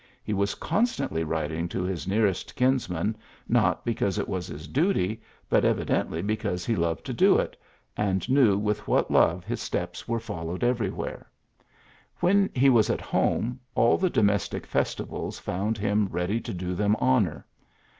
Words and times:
He 0.23 0.33
was 0.33 0.55
constantly 0.55 1.23
writing 1.23 1.69
to 1.69 1.83
his 1.83 2.07
nearest 2.07 2.55
kinsmen, 2.55 3.15
not 3.47 3.85
because 3.85 4.17
it 4.17 4.27
was 4.27 4.47
his 4.47 4.67
duty, 4.67 5.21
but 5.47 5.63
evidently 5.63 6.23
because 6.23 6.65
he 6.65 6.75
loved 6.75 7.05
to 7.05 7.13
do 7.13 7.37
it, 7.37 7.55
and 7.95 8.27
knew 8.27 8.57
with 8.57 8.87
what 8.87 9.11
love 9.11 9.43
his 9.45 9.61
steps 9.61 10.07
were 10.07 10.19
PHILLIPS 10.19 10.27
BEOOKS 10.27 10.39
89 10.39 10.43
followed 10.43 10.63
everywhere. 10.63 11.29
Wlien 12.19 12.57
he 12.57 12.69
was 12.71 12.89
at 12.89 13.01
home, 13.01 13.59
all 13.75 13.99
the 13.99 14.09
domestic 14.09 14.65
festivals 14.65 15.37
found 15.37 15.77
him 15.77 16.07
ready 16.07 16.39
to 16.41 16.51
do 16.51 16.73
them 16.73 16.95
honor. 16.99 17.45